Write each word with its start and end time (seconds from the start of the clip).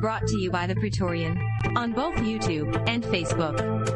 brought 0.00 0.26
to 0.26 0.38
you 0.38 0.50
by 0.50 0.66
the 0.66 0.74
Praetorian 0.74 1.40
on 1.74 1.92
both 1.92 2.14
YouTube 2.16 2.82
and 2.88 3.02
Facebook. 3.04 3.95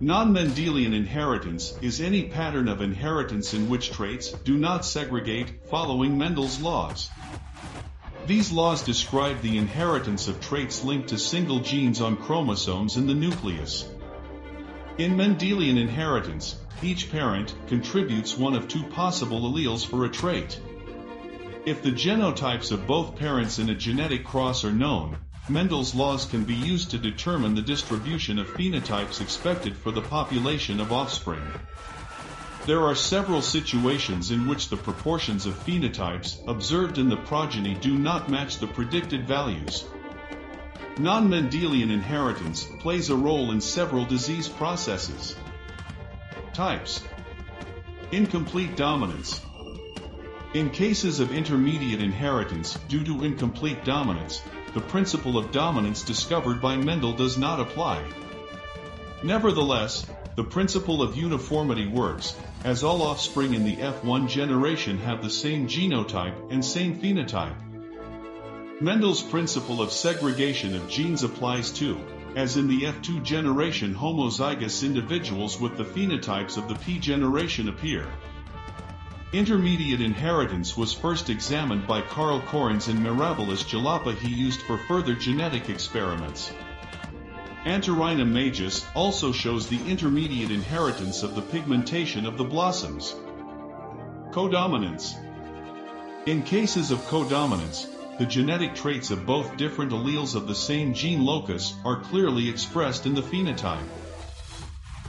Non-Mendelian 0.00 0.94
inheritance 0.94 1.76
is 1.82 2.00
any 2.00 2.22
pattern 2.28 2.68
of 2.68 2.82
inheritance 2.82 3.52
in 3.52 3.68
which 3.68 3.90
traits 3.90 4.30
do 4.30 4.56
not 4.56 4.84
segregate 4.84 5.66
following 5.68 6.16
Mendel's 6.16 6.60
laws. 6.60 7.10
These 8.28 8.52
laws 8.52 8.82
describe 8.82 9.40
the 9.40 9.58
inheritance 9.58 10.28
of 10.28 10.40
traits 10.40 10.84
linked 10.84 11.08
to 11.08 11.18
single 11.18 11.58
genes 11.58 12.00
on 12.00 12.16
chromosomes 12.16 12.96
in 12.96 13.08
the 13.08 13.14
nucleus. 13.14 13.88
In 14.98 15.16
Mendelian 15.16 15.78
inheritance, 15.78 16.60
each 16.80 17.10
parent 17.10 17.56
contributes 17.66 18.38
one 18.38 18.54
of 18.54 18.68
two 18.68 18.84
possible 18.84 19.50
alleles 19.50 19.84
for 19.84 20.04
a 20.04 20.08
trait. 20.08 20.60
If 21.66 21.82
the 21.82 21.90
genotypes 21.90 22.70
of 22.70 22.86
both 22.86 23.16
parents 23.16 23.58
in 23.58 23.68
a 23.68 23.74
genetic 23.74 24.24
cross 24.24 24.62
are 24.62 24.72
known, 24.72 25.18
Mendel's 25.50 25.94
laws 25.94 26.26
can 26.26 26.44
be 26.44 26.54
used 26.54 26.90
to 26.90 26.98
determine 26.98 27.54
the 27.54 27.62
distribution 27.62 28.38
of 28.38 28.46
phenotypes 28.48 29.22
expected 29.22 29.74
for 29.74 29.90
the 29.90 30.02
population 30.02 30.78
of 30.78 30.92
offspring. 30.92 31.42
There 32.66 32.84
are 32.84 32.94
several 32.94 33.40
situations 33.40 34.30
in 34.30 34.46
which 34.46 34.68
the 34.68 34.76
proportions 34.76 35.46
of 35.46 35.54
phenotypes 35.54 36.36
observed 36.46 36.98
in 36.98 37.08
the 37.08 37.16
progeny 37.16 37.72
do 37.72 37.96
not 37.96 38.28
match 38.28 38.58
the 38.58 38.66
predicted 38.66 39.26
values. 39.26 39.86
Non-Mendelian 40.98 41.90
inheritance 41.90 42.64
plays 42.80 43.08
a 43.08 43.16
role 43.16 43.50
in 43.50 43.62
several 43.62 44.04
disease 44.04 44.48
processes. 44.48 45.34
Types 46.52 47.02
Incomplete 48.12 48.76
dominance 48.76 49.40
In 50.52 50.68
cases 50.68 51.20
of 51.20 51.32
intermediate 51.32 52.02
inheritance 52.02 52.74
due 52.88 53.04
to 53.04 53.24
incomplete 53.24 53.82
dominance, 53.86 54.42
the 54.74 54.80
principle 54.80 55.38
of 55.38 55.52
dominance 55.52 56.02
discovered 56.02 56.60
by 56.60 56.76
Mendel 56.76 57.12
does 57.12 57.38
not 57.38 57.60
apply. 57.60 58.02
Nevertheless, 59.22 60.06
the 60.36 60.44
principle 60.44 61.02
of 61.02 61.16
uniformity 61.16 61.86
works, 61.86 62.36
as 62.64 62.84
all 62.84 63.02
offspring 63.02 63.54
in 63.54 63.64
the 63.64 63.76
F1 63.76 64.28
generation 64.28 64.98
have 64.98 65.22
the 65.22 65.30
same 65.30 65.66
genotype 65.66 66.52
and 66.52 66.64
same 66.64 67.00
phenotype. 67.00 67.56
Mendel's 68.80 69.22
principle 69.22 69.82
of 69.82 69.90
segregation 69.90 70.76
of 70.76 70.88
genes 70.88 71.24
applies 71.24 71.70
too, 71.70 71.98
as 72.36 72.56
in 72.56 72.68
the 72.68 72.82
F2 72.82 73.24
generation 73.24 73.94
homozygous 73.94 74.84
individuals 74.84 75.60
with 75.60 75.76
the 75.76 75.84
phenotypes 75.84 76.56
of 76.56 76.68
the 76.68 76.76
P 76.76 76.98
generation 76.98 77.68
appear. 77.68 78.06
Intermediate 79.30 80.00
inheritance 80.00 80.74
was 80.74 80.94
first 80.94 81.28
examined 81.28 81.86
by 81.86 82.00
Carl 82.00 82.40
Correns 82.40 82.88
in 82.88 82.96
Mirabilis 83.02 83.62
jalapa 83.62 84.16
he 84.16 84.28
used 84.28 84.62
for 84.62 84.78
further 84.78 85.14
genetic 85.14 85.68
experiments. 85.68 86.50
Antirrhinum 87.66 88.32
majus 88.32 88.86
also 88.94 89.30
shows 89.30 89.68
the 89.68 89.86
intermediate 89.86 90.50
inheritance 90.50 91.22
of 91.22 91.34
the 91.34 91.42
pigmentation 91.42 92.24
of 92.24 92.38
the 92.38 92.44
blossoms. 92.44 93.14
Codominance 94.32 95.14
In 96.24 96.42
cases 96.42 96.90
of 96.90 97.00
codominance, 97.00 97.86
the 98.18 98.24
genetic 98.24 98.74
traits 98.74 99.10
of 99.10 99.26
both 99.26 99.58
different 99.58 99.92
alleles 99.92 100.36
of 100.36 100.48
the 100.48 100.54
same 100.54 100.94
gene 100.94 101.22
locus 101.22 101.74
are 101.84 102.00
clearly 102.00 102.48
expressed 102.48 103.04
in 103.04 103.12
the 103.12 103.22
phenotype. 103.22 103.90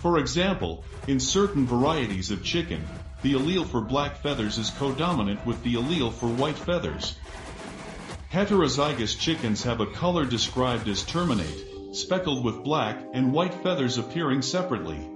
For 0.01 0.17
example, 0.17 0.83
in 1.07 1.21
certain 1.21 1.65
varieties 1.65 2.31
of 2.31 2.43
chicken, 2.43 2.85
the 3.21 3.33
allele 3.33 3.67
for 3.67 3.81
black 3.81 4.17
feathers 4.17 4.57
is 4.57 4.71
codominant 4.71 5.45
with 5.45 5.61
the 5.63 5.75
allele 5.75 6.11
for 6.11 6.27
white 6.27 6.57
feathers. 6.57 7.15
Heterozygous 8.31 9.19
chickens 9.19 9.63
have 9.63 9.81
a 9.81 9.87
color 9.87 10.25
described 10.25 10.87
as 10.87 11.03
erminette, 11.03 11.95
speckled 11.95 12.45
with 12.45 12.63
black 12.63 12.97
and 13.13 13.33
white 13.33 13.53
feathers 13.63 13.97
appearing 13.97 14.41
separately. 14.41 15.09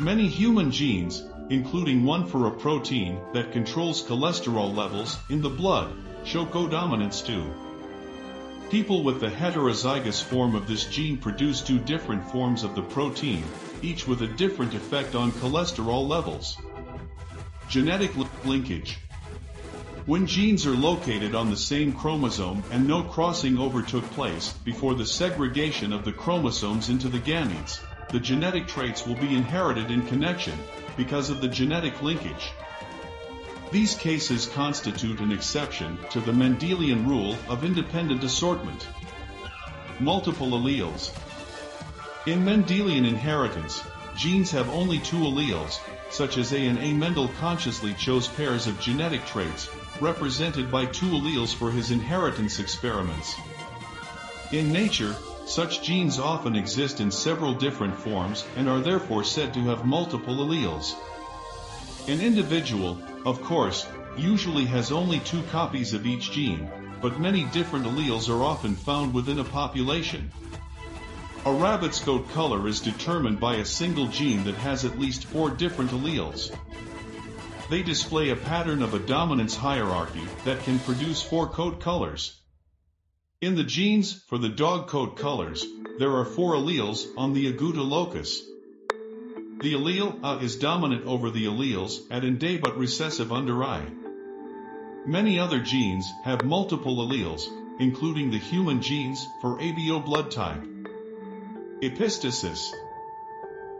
Many 0.00 0.28
human 0.28 0.70
genes, 0.70 1.22
including 1.50 2.04
one 2.04 2.26
for 2.26 2.46
a 2.46 2.50
protein 2.50 3.20
that 3.32 3.52
controls 3.52 4.02
cholesterol 4.02 4.74
levels 4.74 5.18
in 5.28 5.42
the 5.42 5.50
blood, 5.50 5.92
show 6.24 6.46
codominance 6.46 7.24
too. 7.24 7.44
People 8.70 9.02
with 9.02 9.20
the 9.20 9.28
heterozygous 9.28 10.22
form 10.22 10.54
of 10.54 10.66
this 10.66 10.84
gene 10.84 11.16
produce 11.16 11.62
two 11.62 11.78
different 11.78 12.30
forms 12.30 12.64
of 12.64 12.74
the 12.74 12.82
protein, 12.82 13.42
each 13.82 14.06
with 14.06 14.20
a 14.22 14.26
different 14.26 14.74
effect 14.74 15.14
on 15.14 15.32
cholesterol 15.32 16.06
levels. 16.06 16.58
Genetic 17.68 18.12
linkage. 18.44 18.96
When 20.06 20.26
genes 20.26 20.66
are 20.66 20.70
located 20.70 21.34
on 21.34 21.50
the 21.50 21.56
same 21.56 21.92
chromosome 21.92 22.64
and 22.70 22.86
no 22.86 23.02
crossing 23.02 23.58
over 23.58 23.82
took 23.82 24.10
place 24.12 24.54
before 24.64 24.94
the 24.94 25.04
segregation 25.04 25.92
of 25.92 26.02
the 26.02 26.12
chromosomes 26.12 26.88
into 26.88 27.08
the 27.08 27.18
gametes, 27.18 27.78
the 28.10 28.20
genetic 28.20 28.68
traits 28.68 29.06
will 29.06 29.16
be 29.16 29.36
inherited 29.36 29.90
in 29.90 30.06
connection 30.06 30.58
because 30.96 31.28
of 31.28 31.42
the 31.42 31.48
genetic 31.48 32.00
linkage. 32.00 32.50
These 33.70 33.96
cases 33.96 34.46
constitute 34.46 35.20
an 35.20 35.30
exception 35.30 35.98
to 36.12 36.20
the 36.20 36.32
Mendelian 36.32 37.06
rule 37.06 37.36
of 37.50 37.64
independent 37.64 38.24
assortment. 38.24 38.88
Multiple 40.00 40.52
alleles. 40.52 41.12
In 42.26 42.46
Mendelian 42.46 43.06
inheritance, 43.06 43.82
genes 44.16 44.50
have 44.52 44.70
only 44.70 45.00
two 45.00 45.18
alleles, 45.18 45.78
such 46.10 46.38
as 46.38 46.52
A 46.52 46.66
and 46.66 46.78
A. 46.78 46.92
Mendel 46.92 47.28
consciously 47.40 47.94
chose 47.94 48.28
pairs 48.28 48.66
of 48.66 48.80
genetic 48.80 49.24
traits, 49.26 49.68
represented 50.00 50.70
by 50.70 50.86
two 50.86 51.06
alleles 51.06 51.54
for 51.54 51.70
his 51.70 51.90
inheritance 51.90 52.58
experiments. 52.58 53.36
In 54.52 54.72
nature, 54.72 55.14
such 55.44 55.82
genes 55.82 56.18
often 56.18 56.56
exist 56.56 57.00
in 57.00 57.10
several 57.10 57.54
different 57.54 57.98
forms 57.98 58.46
and 58.56 58.68
are 58.68 58.80
therefore 58.80 59.24
said 59.24 59.54
to 59.54 59.60
have 59.60 59.86
multiple 59.86 60.36
alleles. 60.36 60.94
An 62.06 62.20
individual, 62.20 62.98
of 63.24 63.42
course, 63.42 63.86
usually 64.16 64.64
has 64.64 64.90
only 64.90 65.20
two 65.20 65.42
copies 65.44 65.94
of 65.94 66.06
each 66.06 66.32
gene, 66.32 66.70
but 67.00 67.20
many 67.20 67.44
different 67.44 67.86
alleles 67.86 68.28
are 68.28 68.42
often 68.42 68.74
found 68.74 69.14
within 69.14 69.38
a 69.38 69.44
population. 69.44 70.30
A 71.48 71.50
rabbit's 71.50 72.00
coat 72.00 72.28
color 72.32 72.68
is 72.68 72.80
determined 72.80 73.40
by 73.40 73.54
a 73.54 73.64
single 73.64 74.06
gene 74.08 74.44
that 74.44 74.56
has 74.56 74.84
at 74.84 74.98
least 74.98 75.24
four 75.24 75.48
different 75.48 75.92
alleles. 75.92 76.54
They 77.70 77.82
display 77.82 78.28
a 78.28 78.36
pattern 78.36 78.82
of 78.82 78.92
a 78.92 78.98
dominance 78.98 79.56
hierarchy 79.56 80.26
that 80.44 80.62
can 80.64 80.78
produce 80.80 81.22
four 81.22 81.46
coat 81.46 81.80
colors. 81.80 82.38
In 83.40 83.54
the 83.54 83.64
genes 83.64 84.12
for 84.12 84.36
the 84.36 84.50
dog 84.50 84.88
coat 84.88 85.16
colors, 85.16 85.64
there 85.98 86.16
are 86.16 86.26
four 86.26 86.52
alleles 86.52 87.06
on 87.16 87.32
the 87.32 87.50
agouti 87.50 87.88
locus. 87.88 88.42
The 89.62 89.72
allele 89.72 90.22
A 90.22 90.44
is 90.44 90.56
dominant 90.56 91.06
over 91.06 91.30
the 91.30 91.46
alleles 91.46 92.02
at 92.10 92.24
and 92.24 92.44
A 92.44 92.58
but 92.58 92.76
recessive 92.76 93.32
under 93.32 93.64
I. 93.64 93.86
Many 95.06 95.38
other 95.38 95.60
genes 95.60 96.12
have 96.24 96.44
multiple 96.44 96.96
alleles, 96.96 97.48
including 97.80 98.30
the 98.30 98.38
human 98.38 98.82
genes 98.82 99.26
for 99.40 99.58
ABO 99.58 100.04
blood 100.04 100.30
type. 100.30 100.62
Epistasis. 101.80 102.72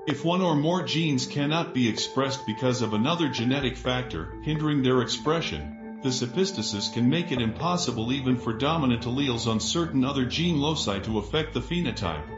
If 0.07 0.25
one 0.25 0.41
or 0.41 0.55
more 0.55 0.85
genes 0.85 1.27
cannot 1.27 1.75
be 1.75 1.89
expressed 1.89 2.47
because 2.47 2.81
of 2.81 2.95
another 2.95 3.29
genetic 3.29 3.77
factor 3.77 4.39
hindering 4.43 4.85
their 4.85 5.03
expression, 5.03 5.99
this 6.05 6.23
epistasis 6.23 6.93
can 6.95 7.11
make 7.11 7.33
it 7.33 7.43
impossible 7.43 8.13
even 8.13 8.37
for 8.37 8.53
dominant 8.53 9.03
alleles 9.03 9.49
on 9.49 9.59
certain 9.59 10.05
other 10.05 10.25
gene 10.25 10.61
loci 10.61 11.01
to 11.01 11.19
affect 11.19 11.55
the 11.55 11.61
phenotype. 11.61 12.29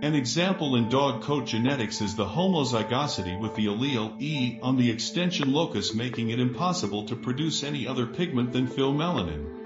An 0.00 0.14
example 0.14 0.76
in 0.76 0.88
dog 0.88 1.20
coat 1.20 1.44
genetics 1.44 2.00
is 2.00 2.16
the 2.16 2.24
homozygosity 2.24 3.38
with 3.38 3.54
the 3.56 3.66
allele 3.66 4.18
E 4.22 4.58
on 4.62 4.78
the 4.78 4.90
extension 4.90 5.52
locus 5.52 5.92
making 5.92 6.30
it 6.30 6.40
impossible 6.40 7.04
to 7.08 7.16
produce 7.16 7.62
any 7.62 7.86
other 7.86 8.06
pigment 8.06 8.54
than 8.54 8.68
phaeomelanin. 8.68 9.65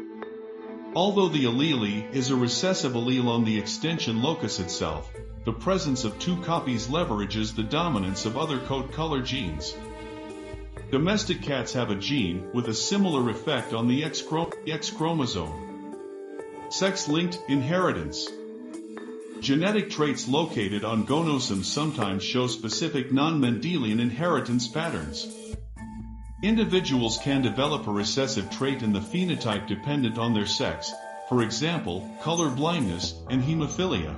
Although 0.95 1.29
the 1.29 1.45
allele 1.45 2.13
is 2.13 2.31
a 2.31 2.37
recessive 2.37 2.93
allele 2.95 3.29
on 3.29 3.45
the 3.45 3.57
extension 3.57 4.23
locus 4.23 4.59
itself, 4.59 5.09
the 5.45 5.53
presence 5.53 6.03
of 6.03 6.19
two 6.19 6.37
copies 6.43 6.89
leverages 6.89 7.55
the 7.55 7.63
dominance 7.63 8.27
of 8.27 8.37
other 8.37 8.59
coat 8.59 8.91
color 8.91 9.23
genes. 9.23 9.77
Domestic 10.91 11.43
cats 11.43 11.75
have 11.75 11.91
a 11.91 11.95
gene 11.95 12.51
with 12.53 12.67
a 12.67 12.75
similar 12.75 13.31
effect 13.31 13.73
on 13.73 13.87
the 13.87 14.03
X, 14.03 14.25
X 14.67 14.91
chromosome. 14.91 15.95
Sex-linked 16.71 17.39
inheritance. 17.49 18.29
Genetic 19.41 19.91
traits 19.91 20.27
located 20.27 20.85
on 20.85 21.07
gonosomes 21.07 21.67
sometimes 21.67 22.25
show 22.25 22.49
specific 22.49 23.13
non-Mendelian 23.13 24.01
inheritance 24.01 24.67
patterns. 24.67 25.50
Individuals 26.43 27.19
can 27.19 27.43
develop 27.43 27.87
a 27.87 27.93
recessive 27.93 28.51
trait 28.51 28.83
in 28.83 28.95
the 28.95 29.01
phenotype 29.01 29.67
dependent 29.67 30.17
on 30.17 30.33
their 30.33 30.47
sex, 30.47 30.91
for 31.29 31.43
example, 31.43 32.11
color 32.23 32.49
blindness 32.49 33.15
and 33.29 33.43
hemophilia. 33.43 34.15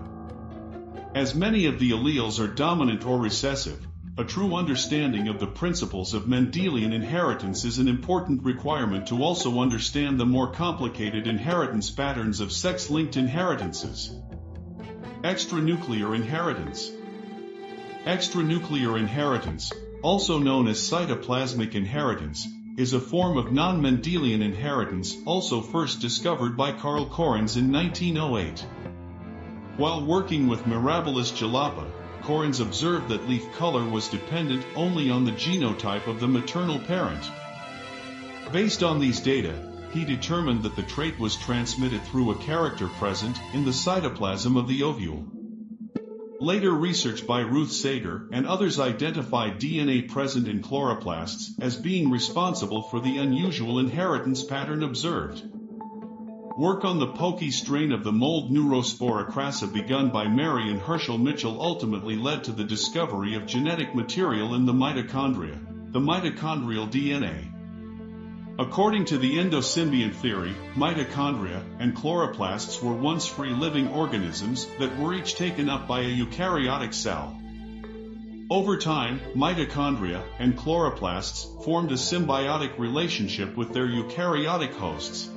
As 1.17 1.35
many 1.35 1.67
of 1.67 1.81
the 1.81 1.91
alleles 1.91 2.39
are 2.39 2.47
dominant 2.47 3.05
or 3.05 3.19
recessive, 3.19 3.85
a 4.17 4.25
true 4.25 4.55
understanding 4.55 5.27
of 5.27 5.41
the 5.41 5.49
principles 5.49 6.15
of 6.15 6.29
Mendelian 6.29 6.93
inheritance 6.93 7.65
is 7.65 7.79
an 7.79 7.89
important 7.89 8.45
requirement 8.45 9.09
to 9.09 9.21
also 9.25 9.59
understand 9.59 10.21
the 10.21 10.25
more 10.25 10.53
complicated 10.53 11.27
inheritance 11.27 11.91
patterns 11.91 12.39
of 12.39 12.53
sex-linked 12.53 13.17
inheritances. 13.17 14.15
Extranuclear 15.25 16.15
inheritance 16.15 16.93
Extranuclear 18.05 18.97
inheritance, 18.97 19.73
also 20.03 20.39
known 20.39 20.69
as 20.69 20.79
cytoplasmic 20.79 21.75
inheritance, 21.75 22.47
is 22.77 22.93
a 22.93 23.01
form 23.01 23.37
of 23.37 23.53
non-Mendelian 23.53 24.43
inheritance 24.43 25.17
also 25.25 25.61
first 25.61 26.01
discovered 26.01 26.57
by 26.57 26.73
Carl 26.73 27.07
Correns 27.07 27.57
in 27.57 27.71
1908. 27.71 28.67
While 29.77 30.05
working 30.05 30.49
with 30.49 30.65
Mirabilis 30.65 31.33
jalapa, 31.33 31.87
Correns 32.23 32.61
observed 32.61 33.09
that 33.09 33.29
leaf 33.29 33.45
color 33.55 33.85
was 33.85 34.09
dependent 34.09 34.65
only 34.75 35.11
on 35.11 35.25
the 35.25 35.33
genotype 35.33 36.07
of 36.07 36.21
the 36.21 36.29
maternal 36.29 36.79
parent. 36.79 37.31
Based 38.53 38.83
on 38.83 39.01
these 39.01 39.21
data, 39.21 39.55
he 39.93 40.05
determined 40.05 40.63
that 40.63 40.77
the 40.77 40.83
trait 40.83 41.19
was 41.19 41.37
transmitted 41.37 42.03
through 42.05 42.31
a 42.31 42.39
character 42.39 42.89
present 42.89 43.39
in 43.53 43.65
the 43.65 43.71
cytoplasm 43.71 44.57
of 44.57 44.67
the 44.67 44.83
ovule. 44.83 45.27
Later 46.43 46.73
research 46.73 47.25
by 47.25 47.39
Ruth 47.39 47.71
Sager 47.71 48.27
and 48.33 48.49
others 48.49 48.81
identified 48.81 49.61
DNA 49.61 50.09
present 50.09 50.49
in 50.49 50.61
chloroplasts 50.61 51.53
as 51.61 51.77
being 51.77 52.11
responsible 52.11 52.83
for 52.83 52.99
the 52.99 53.19
unusual 53.19 53.79
inheritance 53.79 54.43
pattern 54.43 54.83
observed. 54.83 55.41
Work 56.59 56.85
on 56.85 56.99
the 56.99 57.12
pokey 57.12 57.53
strain 57.53 57.93
of 57.93 58.03
the 58.03 58.11
mold 58.11 58.50
Neurospora 58.50 59.31
crassa 59.31 59.73
begun 59.73 60.11
by 60.11 60.27
Mary 60.27 60.69
and 60.69 60.81
Herschel 60.81 61.17
Mitchell 61.17 61.62
ultimately 61.62 62.17
led 62.17 62.43
to 62.43 62.50
the 62.53 62.65
discovery 62.65 63.37
of 63.37 63.47
genetic 63.47 63.94
material 63.94 64.55
in 64.56 64.67
the 64.67 64.73
mitochondria, 64.73 65.61
the 65.93 66.00
mitochondrial 66.00 66.91
DNA. 66.91 67.52
According 68.59 69.07
to 69.07 69.17
the 69.17 69.39
endosymbiont 69.39 70.15
theory, 70.17 70.55
mitochondria 70.77 71.63
and 71.79 71.97
chloroplasts 71.97 72.83
were 72.83 72.93
once 72.93 73.27
free 73.27 73.55
living 73.55 73.89
organisms 73.89 74.67
that 74.79 74.99
were 74.99 75.15
each 75.15 75.37
taken 75.37 75.71
up 75.71 75.89
by 75.89 76.01
a 76.01 76.15
eukaryotic 76.15 76.93
cell. 76.93 77.41
Over 78.51 78.77
time, 78.77 79.21
mitochondria 79.35 80.23
and 80.39 80.55
chloroplasts 80.55 81.65
formed 81.65 81.93
a 81.93 81.97
symbiotic 81.97 82.79
relationship 82.79 83.57
with 83.57 83.73
their 83.73 83.87
eukaryotic 83.87 84.75
hosts. 84.75 85.31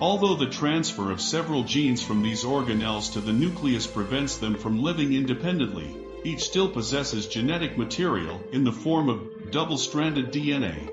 Although 0.00 0.34
the 0.34 0.50
transfer 0.50 1.12
of 1.12 1.20
several 1.20 1.62
genes 1.62 2.02
from 2.02 2.22
these 2.22 2.42
organelles 2.42 3.12
to 3.12 3.20
the 3.20 3.32
nucleus 3.32 3.86
prevents 3.86 4.38
them 4.38 4.56
from 4.56 4.82
living 4.82 5.12
independently, 5.12 5.96
each 6.24 6.42
still 6.42 6.68
possesses 6.68 7.28
genetic 7.28 7.78
material 7.78 8.40
in 8.50 8.64
the 8.64 8.72
form 8.72 9.08
of 9.08 9.52
double-stranded 9.52 10.32
DNA. 10.32 10.90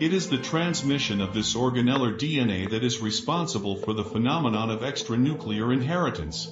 It 0.00 0.12
is 0.12 0.28
the 0.28 0.38
transmission 0.38 1.20
of 1.20 1.34
this 1.34 1.54
organellar 1.54 2.18
DNA 2.18 2.68
that 2.70 2.82
is 2.82 2.98
responsible 2.98 3.76
for 3.76 3.92
the 3.92 4.02
phenomenon 4.02 4.68
of 4.68 4.80
extranuclear 4.80 5.72
inheritance. 5.72 6.50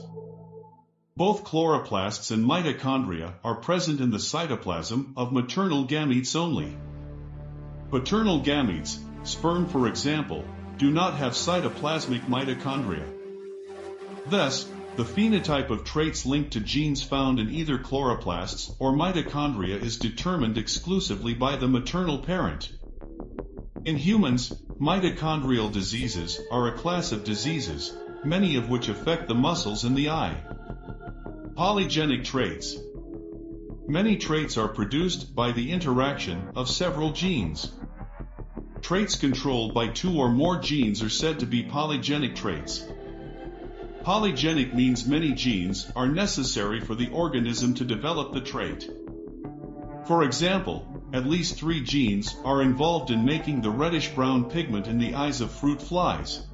Both 1.17 1.43
chloroplasts 1.43 2.31
and 2.31 2.45
mitochondria 2.45 3.35
are 3.43 3.57
present 3.57 4.01
in 4.01 4.13
the 4.13 4.19
cytoplasm 4.19 5.15
of 5.17 5.33
maternal 5.33 5.87
gametes 5.87 6.37
only. 6.37 6.77
Paternal 7.91 8.43
gametes, 8.43 9.01
sperm 9.25 9.67
for 9.67 9.89
example, 9.89 10.45
do 10.79 10.93
not 10.93 11.15
have 11.15 11.33
cytoplasmic 11.33 12.29
mitochondria. 12.29 13.07
Thus, 14.29 14.71
the 14.95 15.05
phenotype 15.05 15.71
of 15.71 15.83
traits 15.83 16.25
linked 16.25 16.53
to 16.53 16.61
genes 16.61 17.03
found 17.03 17.41
in 17.41 17.51
either 17.51 17.79
chloroplasts 17.79 18.71
or 18.79 18.93
mitochondria 18.93 19.83
is 19.83 19.97
determined 19.97 20.59
exclusively 20.59 21.35
by 21.35 21.57
the 21.57 21.67
maternal 21.67 22.19
parent. 22.19 22.71
In 23.85 23.97
humans, 23.97 24.63
mitochondrial 24.81 25.73
diseases 25.73 26.41
are 26.53 26.69
a 26.69 26.79
class 26.79 27.11
of 27.11 27.25
diseases, 27.25 27.93
many 28.23 28.55
of 28.55 28.69
which 28.69 28.89
affect 28.89 29.27
the 29.27 29.35
muscles 29.35 29.83
in 29.85 29.97
the 29.97 30.11
eye. 30.11 30.37
Polygenic 31.57 32.25
traits. 32.25 32.77
Many 33.89 34.19
traits 34.19 34.57
are 34.57 34.69
produced 34.69 35.35
by 35.35 35.51
the 35.51 35.73
interaction 35.73 36.51
of 36.55 36.69
several 36.69 37.11
genes. 37.11 37.73
Traits 38.83 39.17
controlled 39.17 39.75
by 39.75 39.89
two 39.89 40.17
or 40.17 40.29
more 40.29 40.59
genes 40.59 41.03
are 41.03 41.11
said 41.11 41.41
to 41.41 41.47
be 41.47 41.65
polygenic 41.65 42.37
traits. 42.37 42.87
Polygenic 44.05 44.75
means 44.75 45.09
many 45.09 45.33
genes 45.33 45.91
are 45.97 46.07
necessary 46.07 46.81
for 46.81 46.95
the 46.95 47.11
organism 47.11 47.75
to 47.75 47.85
develop 47.85 48.33
the 48.33 48.41
trait. 48.41 48.89
For 50.07 50.23
example, 50.23 50.92
at 51.13 51.27
least 51.27 51.57
three 51.59 51.83
genes 51.83 52.37
are 52.45 52.63
involved 52.63 53.11
in 53.11 53.25
making 53.25 53.61
the 53.61 53.71
reddish-brown 53.71 54.51
pigment 54.51 54.87
in 54.87 54.99
the 54.99 55.15
eyes 55.15 55.41
of 55.41 55.51
fruit 55.51 55.81
flies. 55.81 56.47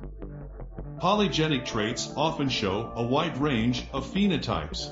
Polygenic 0.98 1.64
traits 1.64 2.12
often 2.16 2.48
show 2.48 2.92
a 2.96 3.02
wide 3.02 3.38
range 3.38 3.86
of 3.92 4.12
phenotypes. 4.12 4.90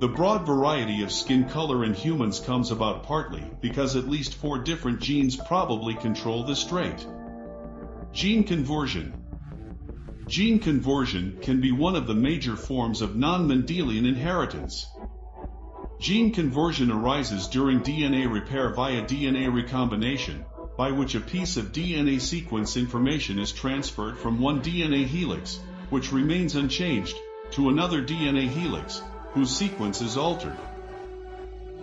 The 0.00 0.08
broad 0.08 0.46
variety 0.46 1.02
of 1.02 1.12
skin 1.12 1.48
color 1.48 1.84
in 1.84 1.94
humans 1.94 2.40
comes 2.40 2.70
about 2.70 3.04
partly 3.04 3.44
because 3.60 3.94
at 3.94 4.08
least 4.08 4.34
four 4.34 4.58
different 4.58 5.00
genes 5.00 5.36
probably 5.36 5.94
control 5.94 6.42
this 6.42 6.64
trait. 6.64 7.06
Gene 8.12 8.42
conversion. 8.42 9.12
Gene 10.26 10.58
conversion 10.58 11.38
can 11.42 11.60
be 11.60 11.70
one 11.70 11.94
of 11.94 12.06
the 12.06 12.14
major 12.14 12.56
forms 12.56 13.02
of 13.02 13.14
non-Mendelian 13.14 14.08
inheritance. 14.08 14.86
Gene 16.00 16.32
conversion 16.32 16.90
arises 16.90 17.46
during 17.46 17.80
DNA 17.80 18.32
repair 18.32 18.70
via 18.70 19.02
DNA 19.02 19.52
recombination, 19.52 20.46
by 20.78 20.90
which 20.90 21.14
a 21.14 21.20
piece 21.20 21.58
of 21.58 21.72
DNA 21.72 22.18
sequence 22.18 22.78
information 22.78 23.38
is 23.38 23.52
transferred 23.52 24.16
from 24.16 24.40
one 24.40 24.62
DNA 24.62 25.04
helix, 25.04 25.60
which 25.90 26.10
remains 26.10 26.54
unchanged, 26.54 27.18
to 27.50 27.68
another 27.68 28.02
DNA 28.02 28.48
helix, 28.48 29.02
whose 29.34 29.54
sequence 29.54 30.00
is 30.00 30.16
altered. 30.16 30.56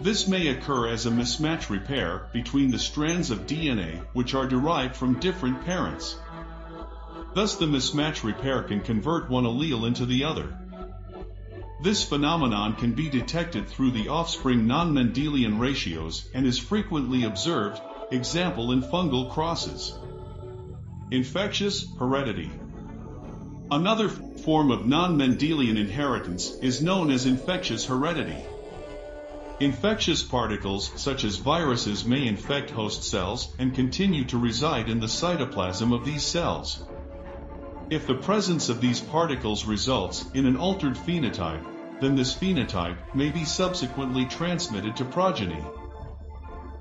This 0.02 0.28
may 0.28 0.48
occur 0.48 0.88
as 0.88 1.06
a 1.06 1.12
mismatch 1.12 1.70
repair 1.70 2.28
between 2.34 2.72
the 2.72 2.80
strands 2.80 3.30
of 3.30 3.46
DNA 3.46 4.00
which 4.14 4.34
are 4.34 4.48
derived 4.48 4.96
from 4.96 5.20
different 5.20 5.64
parents. 5.64 6.16
Thus 7.36 7.54
the 7.54 7.68
mismatch 7.68 8.24
repair 8.24 8.64
can 8.64 8.82
convert 8.82 9.30
one 9.30 9.44
allele 9.44 9.86
into 9.86 10.08
the 10.08 10.24
other. 10.24 10.58
This 11.80 12.04
phenomenon 12.04 12.76
can 12.76 12.94
be 12.94 13.08
detected 13.08 13.68
through 13.68 13.92
the 13.92 14.10
offspring 14.10 14.66
non-Mendelian 14.66 15.60
ratios 15.60 16.28
and 16.34 16.48
is 16.48 16.58
frequently 16.58 17.24
observed, 17.24 17.80
example 18.10 18.72
in 18.72 18.82
fungal 18.82 19.30
crosses. 19.32 19.94
Infectious 21.12 21.86
heredity. 22.00 22.50
Another 23.70 24.10
form 24.10 24.72
of 24.72 24.88
non-Mendelian 24.88 25.78
inheritance 25.78 26.58
is 26.62 26.82
known 26.82 27.12
as 27.12 27.28
infectious 27.28 27.86
heredity. 27.86 28.44
Infectious 29.60 30.24
particles 30.24 30.92
such 30.96 31.24
as 31.24 31.38
viruses 31.38 32.06
may 32.06 32.28
infect 32.28 32.72
host 32.72 33.04
cells 33.04 33.54
and 33.60 33.76
continue 33.76 34.24
to 34.26 34.38
reside 34.38 34.90
in 34.90 35.00
the 35.00 35.08
cytoplasm 35.08 35.94
of 35.94 36.06
these 36.06 36.24
cells. 36.24 36.84
If 37.89 38.06
the 38.06 38.15
presence 38.15 38.67
of 38.67 38.82
these 38.82 39.00
particles 39.00 39.63
results 39.63 40.25
in 40.34 40.46
an 40.46 40.58
altered 40.58 40.96
phenotype, 40.96 41.63
then 42.01 42.17
this 42.17 42.36
phenotype 42.36 42.98
may 43.15 43.29
be 43.29 43.46
subsequently 43.46 44.25
transmitted 44.25 44.98
to 44.98 45.06
progeny. 45.06 45.63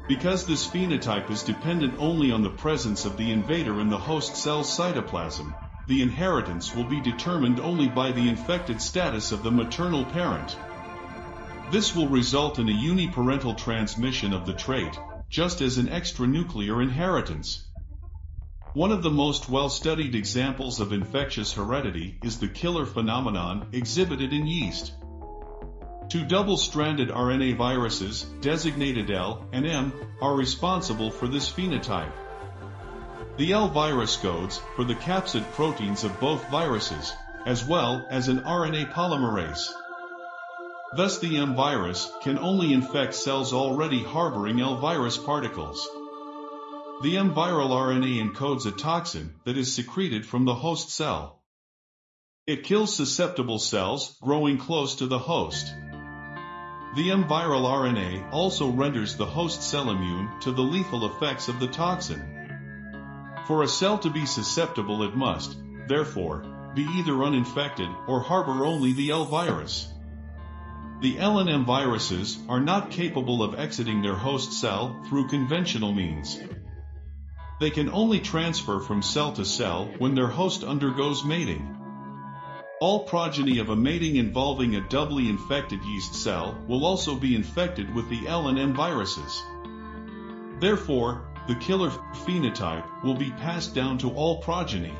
Because 0.09 0.45
this 0.45 0.67
phenotype 0.67 1.31
is 1.31 1.45
dependent 1.45 1.95
only 2.01 2.33
on 2.33 2.43
the 2.43 2.51
presence 2.51 3.05
of 3.05 3.17
the 3.17 3.31
invader 3.31 3.81
in 3.81 3.89
the 3.89 3.97
host 3.97 4.35
cell's 4.35 4.69
cytoplasm, 4.69 5.55
the 5.87 6.03
inheritance 6.03 6.75
will 6.75 6.85
be 6.85 7.01
determined 7.01 7.61
only 7.61 7.87
by 7.87 8.11
the 8.11 8.29
infected 8.29 8.83
status 8.83 9.31
of 9.31 9.45
the 9.45 9.53
maternal 9.53 10.05
parent. 10.07 10.57
This 11.71 11.95
will 11.95 12.09
result 12.09 12.59
in 12.59 12.69
a 12.69 12.73
uniparental 12.73 13.57
transmission 13.57 14.33
of 14.33 14.45
the 14.45 14.55
trait, 14.55 14.99
just 15.31 15.61
as 15.61 15.79
an 15.79 15.87
extranuclear 15.87 16.83
inheritance. 16.83 17.66
One 18.77 18.93
of 18.93 19.03
the 19.03 19.11
most 19.11 19.49
well-studied 19.49 20.15
examples 20.15 20.81
of 20.81 20.93
infectious 20.93 21.51
heredity 21.55 22.19
is 22.23 22.39
the 22.39 22.47
killer 22.47 22.85
phenomenon 22.85 23.69
exhibited 23.73 24.35
in 24.35 24.47
yeast. 24.47 24.93
Two 26.11 26.27
double-stranded 26.27 27.09
RNA 27.09 27.57
viruses, 27.57 28.25
designated 28.43 29.11
L 29.11 29.49
and 29.51 29.67
M, 29.67 29.95
are 30.21 30.37
responsible 30.37 31.11
for 31.11 31.27
this 31.27 31.51
phenotype. 31.51 32.13
The 33.39 33.55
L 33.55 33.69
virus 33.69 34.15
codes 34.17 34.61
for 34.75 34.85
the 34.85 34.97
capsid 34.97 35.51
proteins 35.53 36.05
of 36.05 36.21
both 36.21 36.47
viruses, 36.51 37.15
as 37.47 37.65
well 37.65 38.07
as 38.11 38.29
an 38.29 38.41
RNA 38.41 38.93
polymerase. 38.93 39.73
Thus 40.95 41.19
the 41.19 41.39
M 41.39 41.55
virus 41.57 42.13
can 42.21 42.39
only 42.39 42.75
infect 42.75 43.15
cells 43.15 43.55
already 43.55 44.05
harboring 44.05 44.61
L 44.61 44.77
virus 44.77 45.17
particles. 45.17 45.89
The 47.03 47.19
M 47.19 47.35
viral 47.35 47.69
RNA 47.69 48.23
encodes 48.23 48.65
a 48.65 48.71
toxin 48.71 49.35
that 49.45 49.59
is 49.59 49.75
secreted 49.75 50.25
from 50.25 50.47
the 50.47 50.55
host 50.55 50.89
cell. 50.89 51.43
It 52.47 52.65
kills 52.65 52.97
susceptible 52.97 53.59
cells 53.59 54.17
growing 54.23 54.57
close 54.57 54.95
to 54.97 55.07
the 55.07 55.19
host. 55.19 55.67
The 56.97 57.11
M 57.11 57.25
viral 57.25 57.67
RNA 57.69 58.33
also 58.33 58.71
renders 58.71 59.15
the 59.15 59.27
host 59.27 59.63
cell 59.63 59.91
immune 59.91 60.41
to 60.41 60.53
the 60.53 60.63
lethal 60.63 61.05
effects 61.05 61.49
of 61.49 61.61
the 61.61 61.67
toxin. 61.67 62.23
For 63.47 63.63
a 63.63 63.69
cell 63.69 63.99
to 63.99 64.09
be 64.09 64.25
susceptible 64.25 65.03
it 65.03 65.15
must, 65.15 65.55
therefore, 65.89 66.47
be 66.75 66.85
either 66.85 67.23
uninfected 67.23 67.91
or 68.09 68.21
harbor 68.21 68.65
only 68.65 68.95
the 68.95 69.11
L 69.11 69.27
virus. 69.27 69.87
The 71.03 71.19
L 71.19 71.41
and 71.41 71.51
M 71.51 71.67
viruses 71.67 72.39
are 72.49 72.61
not 72.61 72.91
capable 72.91 73.43
of 73.43 73.59
exiting 73.59 74.01
their 74.01 74.17
host 74.17 74.55
cell 74.55 74.99
through 75.11 75.29
conventional 75.29 75.93
means. 75.93 76.41
They 77.59 77.71
can 77.71 77.89
only 77.89 78.21
transfer 78.21 78.81
from 78.81 79.01
cell 79.01 79.33
to 79.33 79.45
cell 79.45 79.91
when 79.99 80.15
their 80.15 80.27
host 80.27 80.63
undergoes 80.63 81.25
mating. 81.25 81.75
All 82.83 83.05
progeny 83.05 83.59
of 83.59 83.71
a 83.71 83.77
mating 83.77 84.17
involving 84.17 84.77
a 84.77 84.87
doubly 84.87 85.31
infected 85.31 85.83
yeast 85.83 86.15
cell 86.15 86.63
will 86.69 86.85
also 86.85 87.15
be 87.15 87.35
infected 87.35 87.95
with 87.95 88.11
the 88.11 88.29
L 88.29 88.49
and 88.49 88.59
M 88.59 88.75
viruses. 88.75 89.43
Therefore, 90.61 91.29
the 91.49 91.55
killer 91.55 91.91
phenotype 92.27 93.03
will 93.03 93.15
be 93.15 93.31
passed 93.31 93.75
down 93.75 93.97
to 93.99 94.11
all 94.11 94.43
progeny. 94.43 94.95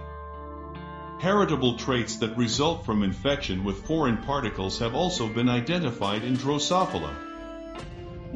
Heritable 1.19 1.77
traits 1.77 2.17
that 2.17 2.39
result 2.39 2.87
from 2.87 3.03
infection 3.03 3.65
with 3.65 3.87
foreign 3.87 4.19
particles 4.19 4.79
have 4.79 4.95
also 4.95 5.29
been 5.29 5.51
identified 5.51 6.25
in 6.25 6.37
Drosophila. 6.37 7.26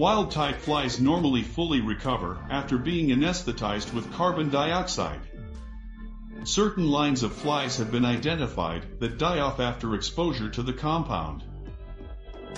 Wild-type 0.00 0.57
flies 0.57 0.99
normally 0.99 1.42
fully 1.42 1.83
recover 1.83 2.38
after 2.49 2.78
being 2.78 3.09
anesthetized 3.11 3.92
with 3.92 4.11
carbon 4.14 4.49
dioxide. 4.49 5.21
Certain 6.45 6.90
lines 6.90 7.23
of 7.23 7.35
flies 7.35 7.76
have 7.76 7.92
been 7.92 8.07
identified 8.07 8.99
that 9.00 9.19
die 9.19 9.40
off 9.40 9.61
after 9.61 9.95
exposure 9.95 10.49
to 10.49 10.62
the 10.62 10.73
compound. 10.73 11.45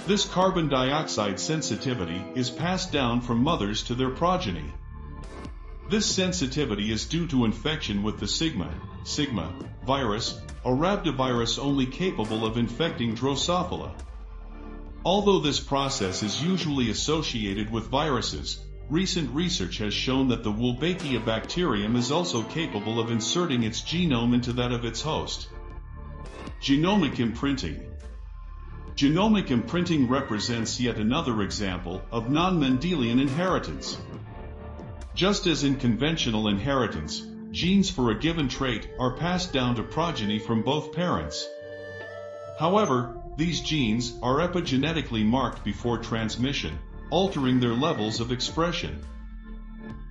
This 0.06 0.24
carbon 0.24 0.68
dioxide 0.68 1.40
sensitivity 1.40 2.22
is 2.36 2.48
passed 2.48 2.92
down 2.92 3.20
from 3.20 3.42
mothers 3.42 3.82
to 3.88 3.96
their 3.96 4.10
progeny. 4.10 4.72
This 5.90 6.06
sensitivity 6.06 6.92
is 6.92 7.06
due 7.06 7.26
to 7.26 7.44
infection 7.44 8.04
with 8.04 8.20
the 8.20 8.28
sigma, 8.28 8.72
sigma, 9.02 9.52
virus, 9.84 10.40
a 10.64 10.70
rhabdovirus 10.70 11.58
only 11.58 11.86
capable 11.86 12.46
of 12.46 12.56
infecting 12.56 13.16
Drosophila. 13.16 13.90
Although 15.04 15.40
this 15.40 15.58
process 15.58 16.22
is 16.22 16.44
usually 16.44 16.90
associated 16.90 17.72
with 17.72 17.88
viruses, 17.88 18.64
recent 18.88 19.34
research 19.34 19.78
has 19.78 19.92
shown 19.92 20.28
that 20.28 20.44
the 20.44 20.52
Wolbachia 20.52 21.24
bacterium 21.24 21.96
is 21.96 22.12
also 22.12 22.44
capable 22.44 23.00
of 23.00 23.10
inserting 23.10 23.64
its 23.64 23.80
genome 23.80 24.32
into 24.32 24.52
that 24.52 24.70
of 24.70 24.84
its 24.84 25.02
host. 25.02 25.48
Genomic 26.60 27.18
imprinting 27.18 27.80
Genomic 28.94 29.50
imprinting 29.50 30.06
represents 30.06 30.78
yet 30.78 30.98
another 30.98 31.42
example 31.42 32.02
of 32.12 32.30
non-Mendelian 32.30 33.20
inheritance. 33.20 33.96
Just 35.14 35.46
as 35.46 35.64
in 35.64 35.76
conventional 35.76 36.46
inheritance, 36.46 37.26
genes 37.50 37.90
for 37.90 38.10
a 38.10 38.18
given 38.18 38.48
trait 38.48 38.88
are 39.00 39.16
passed 39.16 39.52
down 39.52 39.74
to 39.74 39.82
progeny 39.82 40.38
from 40.38 40.62
both 40.62 40.92
parents. 40.92 41.48
However, 42.58 43.21
these 43.36 43.60
genes 43.60 44.12
are 44.22 44.46
epigenetically 44.46 45.24
marked 45.24 45.64
before 45.64 45.98
transmission, 45.98 46.78
altering 47.10 47.60
their 47.60 47.72
levels 47.72 48.20
of 48.20 48.30
expression. 48.30 49.00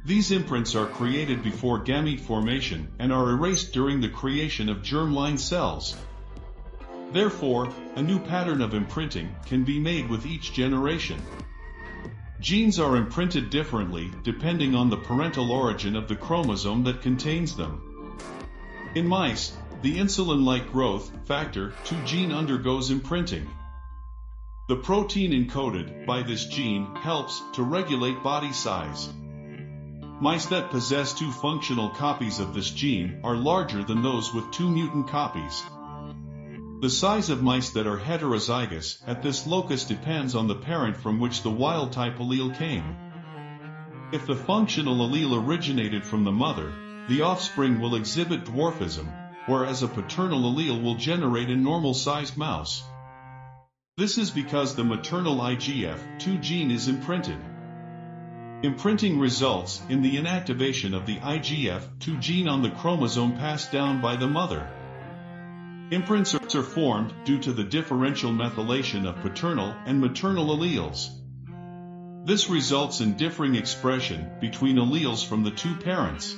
These 0.03 0.31
imprints 0.31 0.73
are 0.73 0.87
created 0.87 1.43
before 1.43 1.83
gamete 1.83 2.19
formation 2.19 2.87
and 2.97 3.13
are 3.13 3.29
erased 3.29 3.73
during 3.73 4.01
the 4.01 4.09
creation 4.09 4.69
of 4.69 4.81
germline 4.81 5.37
cells. 5.37 5.95
Therefore, 7.11 7.69
a 7.95 8.01
new 8.01 8.17
pattern 8.17 8.61
of 8.61 8.73
imprinting 8.73 9.35
can 9.45 9.63
be 9.63 9.79
made 9.79 10.09
with 10.09 10.25
each 10.25 10.53
generation. 10.53 11.21
Genes 12.39 12.79
are 12.79 12.95
imprinted 12.95 13.51
differently 13.51 14.09
depending 14.23 14.73
on 14.73 14.89
the 14.89 14.97
parental 14.97 15.51
origin 15.51 15.95
of 15.95 16.07
the 16.07 16.15
chromosome 16.15 16.83
that 16.85 17.03
contains 17.03 17.55
them. 17.55 18.17
In 18.95 19.07
mice, 19.07 19.55
the 19.81 19.97
insulin-like 19.97 20.71
growth 20.71 21.11
factor 21.25 21.73
2 21.85 22.03
gene 22.05 22.31
undergoes 22.31 22.91
imprinting. 22.91 23.49
The 24.67 24.75
protein 24.75 25.31
encoded 25.31 26.05
by 26.05 26.21
this 26.21 26.45
gene 26.45 26.95
helps 26.95 27.41
to 27.53 27.63
regulate 27.63 28.21
body 28.21 28.53
size. 28.53 29.09
Mice 30.21 30.45
that 30.45 30.69
possess 30.69 31.13
two 31.13 31.31
functional 31.31 31.89
copies 31.89 32.39
of 32.39 32.53
this 32.53 32.69
gene 32.69 33.21
are 33.23 33.35
larger 33.35 33.83
than 33.83 34.03
those 34.03 34.31
with 34.31 34.51
two 34.51 34.69
mutant 34.69 35.07
copies. 35.07 35.63
The 36.81 36.89
size 36.89 37.31
of 37.31 37.41
mice 37.41 37.71
that 37.71 37.87
are 37.87 37.97
heterozygous 37.97 39.01
at 39.07 39.23
this 39.23 39.47
locus 39.47 39.85
depends 39.85 40.35
on 40.35 40.47
the 40.47 40.55
parent 40.55 40.95
from 40.95 41.19
which 41.19 41.41
the 41.41 41.49
wild-type 41.49 42.17
allele 42.17 42.55
came. 42.55 42.95
If 44.11 44.27
the 44.27 44.35
functional 44.35 44.97
allele 44.97 45.43
originated 45.43 46.05
from 46.05 46.23
the 46.23 46.31
mother, 46.31 46.71
the 47.09 47.23
offspring 47.23 47.81
will 47.81 47.95
exhibit 47.95 48.45
dwarfism, 48.45 49.20
whereas 49.45 49.83
a 49.83 49.87
paternal 49.87 50.41
allele 50.53 50.81
will 50.81 50.95
generate 50.95 51.49
a 51.49 51.55
normal-sized 51.55 52.37
mouse. 52.37 52.83
This 53.97 54.17
is 54.17 54.31
because 54.31 54.75
the 54.75 54.83
maternal 54.83 55.37
IGF-2 55.37 56.41
gene 56.41 56.71
is 56.71 56.87
imprinted. 56.87 57.37
Imprinting 58.63 59.19
results 59.19 59.81
in 59.89 60.01
the 60.01 60.17
inactivation 60.17 60.93
of 60.93 61.05
the 61.05 61.17
IGF-2 61.17 62.19
gene 62.19 62.47
on 62.47 62.61
the 62.61 62.69
chromosome 62.69 63.37
passed 63.37 63.71
down 63.71 64.01
by 64.01 64.15
the 64.15 64.27
mother. 64.27 64.69
Imprints 65.91 66.35
are 66.35 66.63
formed 66.63 67.13
due 67.25 67.39
to 67.39 67.51
the 67.51 67.63
differential 67.63 68.31
methylation 68.31 69.05
of 69.05 69.21
paternal 69.21 69.75
and 69.85 69.99
maternal 69.99 70.55
alleles. 70.55 71.09
This 72.23 72.49
results 72.49 73.01
in 73.01 73.17
differing 73.17 73.55
expression 73.55 74.29
between 74.39 74.77
alleles 74.77 75.25
from 75.27 75.43
the 75.43 75.51
two 75.51 75.75
parents. 75.75 76.35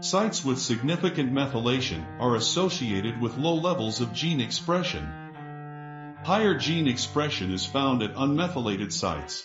Sites 0.00 0.44
with 0.44 0.60
significant 0.60 1.32
methylation 1.32 2.04
are 2.20 2.36
associated 2.36 3.20
with 3.20 3.36
low 3.36 3.56
levels 3.56 4.00
of 4.00 4.12
gene 4.12 4.40
expression. 4.40 5.08
Higher 6.22 6.54
gene 6.54 6.86
expression 6.86 7.52
is 7.52 7.66
found 7.66 8.04
at 8.04 8.14
unmethylated 8.14 8.92
sites. 8.92 9.44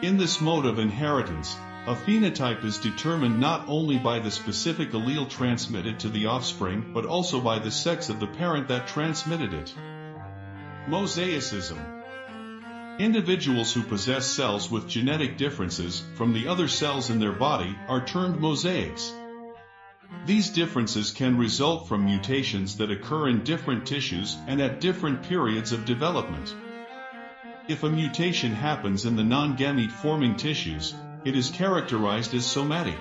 In 0.00 0.16
this 0.16 0.40
mode 0.40 0.64
of 0.64 0.78
inheritance, 0.78 1.54
a 1.86 1.94
phenotype 1.94 2.64
is 2.64 2.78
determined 2.78 3.38
not 3.38 3.68
only 3.68 3.98
by 3.98 4.18
the 4.18 4.30
specific 4.30 4.92
allele 4.92 5.28
transmitted 5.28 6.00
to 6.00 6.08
the 6.08 6.24
offspring 6.24 6.92
but 6.94 7.04
also 7.04 7.38
by 7.38 7.58
the 7.58 7.70
sex 7.70 8.08
of 8.08 8.20
the 8.20 8.26
parent 8.26 8.68
that 8.68 8.86
transmitted 8.86 9.52
it. 9.52 9.74
Mosaicism 10.88 11.78
Individuals 12.98 13.74
who 13.74 13.82
possess 13.82 14.24
cells 14.24 14.70
with 14.70 14.88
genetic 14.88 15.36
differences 15.36 16.02
from 16.14 16.32
the 16.32 16.48
other 16.48 16.68
cells 16.68 17.10
in 17.10 17.18
their 17.18 17.32
body 17.32 17.76
are 17.88 18.06
termed 18.06 18.40
mosaics. 18.40 19.12
These 20.26 20.50
differences 20.50 21.10
can 21.10 21.36
result 21.36 21.88
from 21.88 22.04
mutations 22.04 22.76
that 22.76 22.90
occur 22.90 23.28
in 23.28 23.44
different 23.44 23.86
tissues 23.86 24.36
and 24.46 24.60
at 24.60 24.80
different 24.80 25.22
periods 25.22 25.72
of 25.72 25.84
development. 25.84 26.54
If 27.68 27.82
a 27.82 27.90
mutation 27.90 28.52
happens 28.52 29.04
in 29.06 29.16
the 29.16 29.24
non-gamete 29.24 29.90
forming 29.90 30.36
tissues, 30.36 30.94
it 31.24 31.36
is 31.36 31.50
characterized 31.50 32.34
as 32.34 32.44
somatic. 32.44 32.98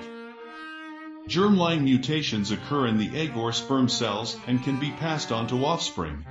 Germline 1.27 1.83
mutations 1.83 2.51
occur 2.51 2.87
in 2.87 2.97
the 2.97 3.15
egg 3.17 3.35
or 3.37 3.53
sperm 3.53 3.87
cells 3.87 4.37
and 4.47 4.63
can 4.63 4.79
be 4.79 4.91
passed 4.91 5.31
on 5.31 5.47
to 5.47 5.65
offspring. 5.65 6.25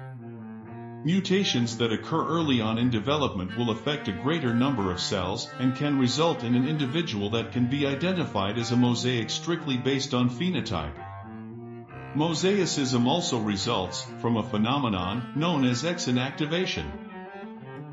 Mutations 1.05 1.79
that 1.79 1.93
occur 1.93 2.25
early 2.29 2.61
on 2.61 2.79
in 2.79 2.89
development 2.89 3.57
will 3.59 3.71
affect 3.71 4.07
a 4.07 4.13
greater 4.13 4.55
number 4.55 4.93
of 4.93 5.01
cells 5.01 5.51
and 5.59 5.75
can 5.75 5.99
result 5.99 6.45
in 6.45 6.55
an 6.55 6.69
individual 6.69 7.31
that 7.31 7.51
can 7.51 7.67
be 7.67 7.87
identified 7.87 8.57
as 8.57 8.71
a 8.71 8.77
mosaic 8.77 9.29
strictly 9.29 9.77
based 9.77 10.15
on 10.15 10.31
phenotype. 10.31 10.95
Mosaicism 12.15 13.07
also 13.07 13.41
results 13.41 14.07
from 14.21 14.37
a 14.37 14.45
phenomenon 14.45 15.33
known 15.35 15.65
as 15.65 15.85
X 15.85 16.07
inactivation. 16.07 16.85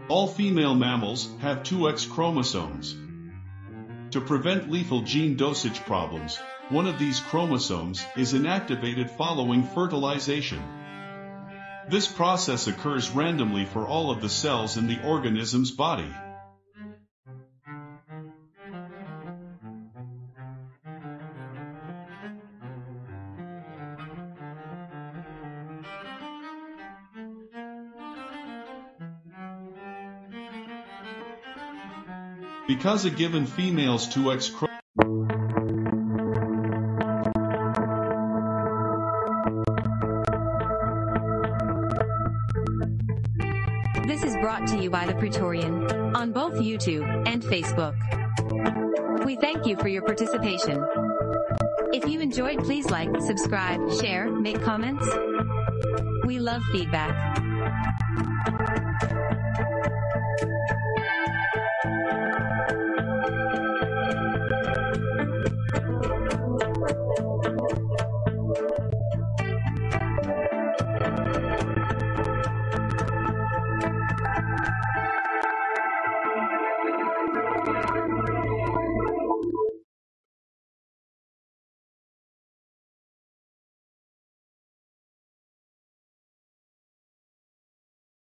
All 0.07 0.27
female 0.27 0.75
mammals 0.75 1.29
have 1.39 1.63
two 1.63 1.89
X 1.89 2.05
chromosomes. 2.05 2.95
To 4.11 4.21
prevent 4.21 4.69
lethal 4.69 5.01
gene 5.01 5.35
dosage 5.35 5.79
problems, 5.79 6.37
one 6.69 6.85
of 6.85 6.99
these 6.99 7.19
chromosomes 7.19 8.05
is 8.15 8.33
inactivated 8.33 9.09
following 9.09 9.63
fertilization. 9.63 10.61
This 11.89 12.07
process 12.07 12.67
occurs 12.67 13.09
randomly 13.09 13.65
for 13.65 13.87
all 13.87 14.11
of 14.11 14.21
the 14.21 14.29
cells 14.29 14.77
in 14.77 14.85
the 14.85 15.01
organism's 15.03 15.71
body. 15.71 16.13
Because 32.67 33.05
a 33.05 33.09
given 33.09 33.47
female's 33.47 34.07
2X 34.07 34.53
by 44.89 45.05
The 45.05 45.13
Praetorian 45.15 45.85
on 46.15 46.31
both 46.31 46.53
YouTube 46.53 47.05
and 47.27 47.43
Facebook. 47.43 47.95
We 49.25 49.35
thank 49.35 49.65
you 49.65 49.75
for 49.77 49.87
your 49.87 50.01
participation. 50.01 50.83
If 51.93 52.07
you 52.07 52.19
enjoyed, 52.19 52.63
please 52.63 52.89
like, 52.89 53.09
subscribe, 53.21 53.79
share, 53.99 54.31
make 54.31 54.61
comments. 54.61 55.07
We 56.25 56.39
love 56.39 56.61
feedback. 56.71 57.37